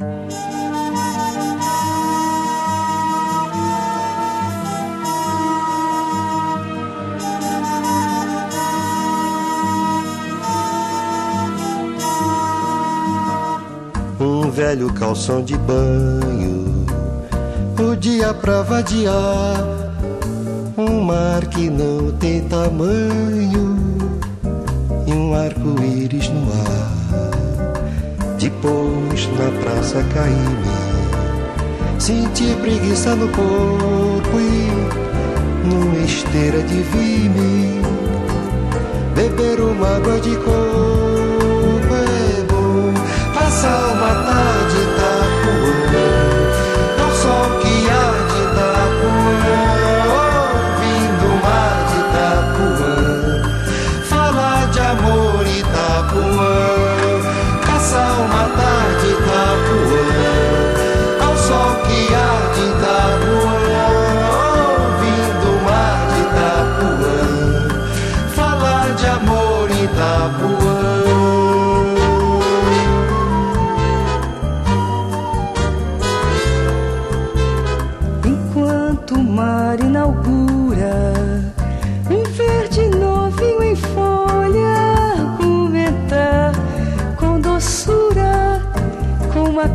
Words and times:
Um 0.00 0.06
velho 14.50 14.92
calção 14.94 15.44
de 15.44 15.56
banho, 15.58 16.84
o 17.78 17.94
dia 17.94 18.34
pra 18.34 18.62
vadiar, 18.62 19.54
um 20.76 21.02
mar 21.02 21.46
que 21.46 21.70
não 21.70 22.10
tem 22.18 22.48
tamanho 22.48 23.78
e 25.06 25.12
um 25.12 25.32
arco-íris 25.36 26.28
no 26.30 26.52
ar. 26.52 27.43
Depois 28.64 29.28
na 29.36 29.50
praça 29.60 30.02
caí-me, 30.14 32.00
senti 32.00 32.56
preguiça 32.62 33.14
no 33.14 33.28
corpo 33.28 34.40
e 34.40 35.68
numa 35.68 35.98
esteira 35.98 36.62
de 36.62 36.80
vime. 36.80 37.82
Beber 39.14 39.60
uma 39.60 39.96
água 39.96 40.18
de 40.18 40.34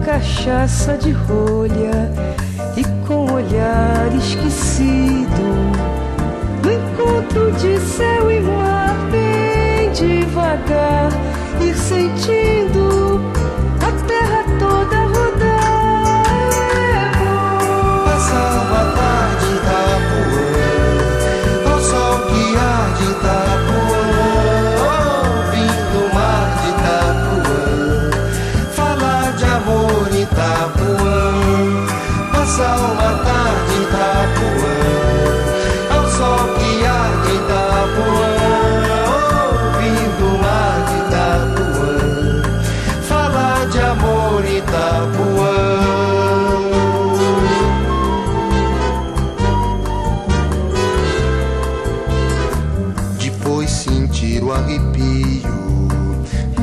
cachaça 0.09 0.97
de 0.97 1.11
rolha 1.11 2.11
e 2.75 2.83
com 3.05 3.31
olhar 3.31 4.11
esquecido. 4.17 5.45
No 6.63 6.71
encontro 6.71 7.51
de 7.51 7.77
céu 7.79 8.31
e 8.31 8.39
mar, 8.39 8.95
bem 9.11 9.91
devagar, 9.91 11.11
ir 11.61 11.75
sentindo 11.75 13.21
a 13.87 13.91
terra 14.07 14.43
toda 14.57 14.97
rodar. 14.97 15.69
Passar 18.05 18.65
uma 18.65 18.83
tarde 18.95 19.45
em 19.45 19.57
Itapuã, 19.57 20.49
ao 21.71 21.79
sol 21.81 22.17
que 22.25 22.57
há 22.57 22.89
de 22.97 23.05
arrepio 54.51 55.39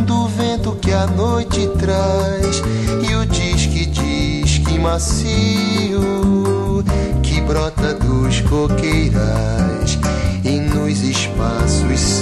do 0.07 0.29
vento 0.29 0.77
que 0.77 0.93
a 0.93 1.07
noite 1.07 1.69
traz. 1.79 2.63
E 3.09 3.15
o 3.15 3.27
disque 3.27 3.87
disque 3.87 4.79
macio 4.79 6.85
que 7.23 7.41
brota 7.41 7.95
dos 7.95 8.41
coqueirais 8.43 9.99
e 10.45 10.61
nos 10.61 11.03
espaços 11.03 12.16